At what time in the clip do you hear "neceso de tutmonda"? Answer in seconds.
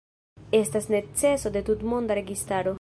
0.95-2.15